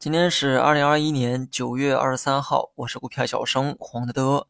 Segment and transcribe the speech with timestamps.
[0.00, 4.46] 今天是二零二一年九月二十三号，我是股票小生黄德德。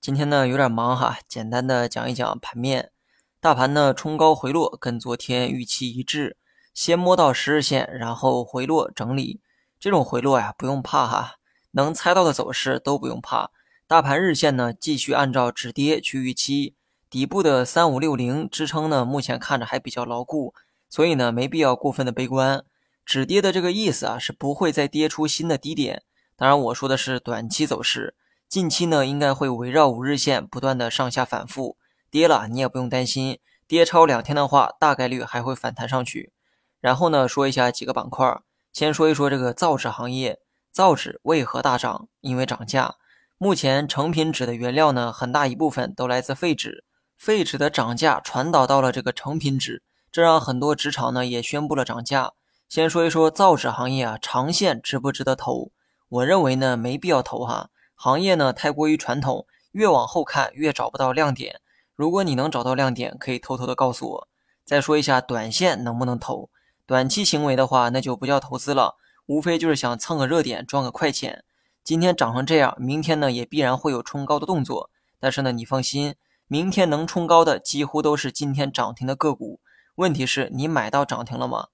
[0.00, 2.90] 今天呢有点忙哈，简单的讲一讲盘面。
[3.38, 6.38] 大盘呢冲高回落，跟昨天预期一致，
[6.72, 9.42] 先摸到十日线，然后回落整理。
[9.78, 11.34] 这种回落呀不用怕哈，
[11.72, 13.50] 能猜到的走势都不用怕。
[13.86, 16.74] 大盘日线呢继续按照止跌去预期，
[17.10, 20.54] 底部的三五六零支撑呢目前看着还比较牢固，
[20.88, 22.64] 所以呢没必要过分的悲观。
[23.08, 26.02] 止跌的这个意思啊，是不会再跌出新的低点。
[26.36, 28.14] 当然，我说的是短期走势，
[28.50, 31.78] 近期呢应该会围绕五日线不断的上下反复。
[32.10, 36.34] 跌了你也不用担心，跌超两天的话，大概率还会反弹上去。
[36.82, 38.42] 然后呢，说一下几个板块，
[38.74, 40.40] 先说一说这个造纸行业，
[40.70, 42.08] 造纸为何大涨？
[42.20, 42.96] 因为涨价。
[43.38, 46.84] 目前成品纸的原料呢，很大一部分都来自废纸，
[47.16, 49.82] 废纸的涨价传导到了这个成品纸，
[50.12, 52.34] 这让很多纸厂呢也宣布了涨价。
[52.68, 55.72] 先说一说造纸行业啊，长线值不值得投？
[56.10, 57.70] 我认为呢，没必要投哈。
[57.94, 61.62] 行业呢太过于传统，越往后看越找不到亮点。
[61.96, 64.28] 如果你能找到亮点，可以偷偷的告诉我。
[64.66, 66.50] 再说一下短线能不能投？
[66.84, 71.44] 短期行为的话，那就不叫投资了，无非就是想蹭个热点，赚个快钱。
[71.82, 74.90] 今天涨成这样，明天呢也必然会有冲高的动作。
[75.18, 79.60] 但是呢，你放心，明天能冲高的几乎都是今天涨停的个股。
[79.94, 81.68] 问题是你买到涨停了吗？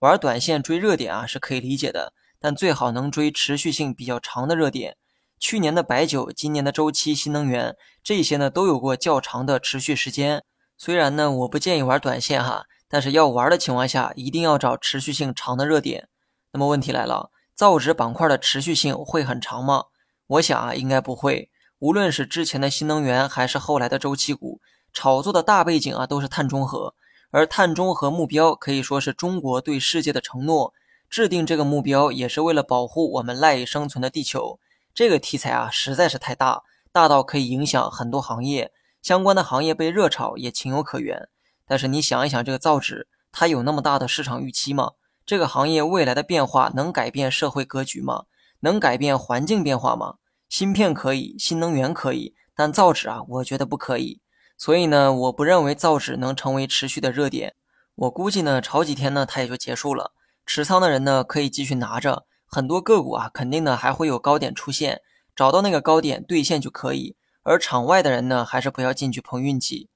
[0.00, 4.96] 玩短线追热点啊是可以理解的，但最好能追持续性比较长的热点。
[5.38, 10.42] 去年的白酒，今年的周期新能源，这些呢都有过较长的持续时间。
[10.78, 16.08] 虽然呢我不建议玩短线哈，但是要玩的情况下，一定要找持续性长的热点。
[16.52, 19.84] 那么问题来了，造纸板块的持续性会很长吗？
[20.28, 21.50] 我想啊应该不会。
[21.78, 24.62] 无论是之前的新能源，还是后来的周期股，
[24.94, 26.94] 炒作的大背景啊都是碳中和。
[27.30, 30.74] 而碳中和目标可以说是中国对世界的承诺，
[31.08, 34.58] 制定这个目标也是为了保护我们赖以生存的地球。
[34.92, 41.28] 这个题材啊实在是太大，大到可以影响很多行业，相关的行业被热炒也情有可原。
[41.66, 44.92] 但是你想一想，这个造纸它有那么大的市场预期吗？
[45.24, 48.24] 这个行业未来的变化能改变社会格局吗？
[48.60, 50.16] 能改变环境变化吗？
[50.48, 54.20] 芯片可以，新能源可以，但造纸啊，我觉得不可以。
[54.60, 57.54] 所以呢，我不认为造纸能成为持续的热点。
[57.94, 60.12] 我估计呢，炒几天呢，它也就结束了。
[60.44, 62.26] 持仓的人呢，可以继续拿着。
[62.44, 65.00] 很多个股啊，肯定呢还会有高点出现，
[65.34, 67.16] 找到那个高点兑现就可以。
[67.42, 69.88] 而场外的人呢，还是不要进去碰运气。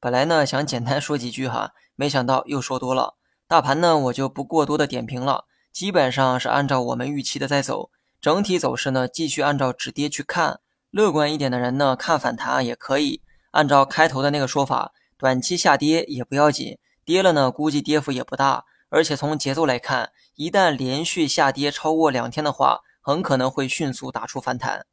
[0.00, 3.14] 本来呢想简单说几句哈，没想到又说多了。
[3.46, 7.90] 大盘呢，我就不过多的点评了，基本上是按照我们预期的在走。
[8.20, 10.58] 整体走势呢，继续按照止跌去看。
[10.90, 13.22] 乐观一点的人呢，看反弹也可以。
[13.52, 18.64] 按照开头的那个说法，短期下跌也不要紧，跌了呢，估计跌幅也不大。
[18.90, 24.86] 而且从节奏来看，一旦连续下跌超过两天的话，很可能会迅速打出反弹。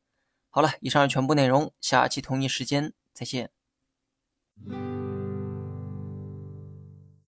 [0.49, 3.51] 好了，以上全部内容，下期同一时间再见。